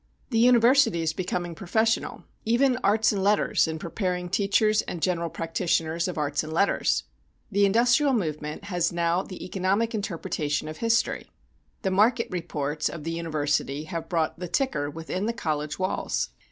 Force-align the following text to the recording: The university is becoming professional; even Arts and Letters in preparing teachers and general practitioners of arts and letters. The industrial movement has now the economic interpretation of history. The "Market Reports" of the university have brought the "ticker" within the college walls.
The 0.31 0.39
university 0.39 1.03
is 1.03 1.13
becoming 1.13 1.53
professional; 1.53 2.23
even 2.43 2.79
Arts 2.83 3.11
and 3.11 3.23
Letters 3.23 3.67
in 3.67 3.77
preparing 3.77 4.29
teachers 4.29 4.81
and 4.87 4.99
general 4.99 5.29
practitioners 5.29 6.07
of 6.07 6.17
arts 6.17 6.43
and 6.43 6.51
letters. 6.51 7.03
The 7.51 7.67
industrial 7.67 8.13
movement 8.13 8.63
has 8.63 8.91
now 8.91 9.21
the 9.21 9.45
economic 9.45 9.93
interpretation 9.93 10.67
of 10.67 10.77
history. 10.77 11.29
The 11.83 11.91
"Market 11.91 12.29
Reports" 12.31 12.89
of 12.89 13.03
the 13.03 13.11
university 13.11 13.83
have 13.83 14.09
brought 14.09 14.39
the 14.39 14.47
"ticker" 14.47 14.89
within 14.89 15.27
the 15.27 15.33
college 15.33 15.77
walls. 15.77 16.29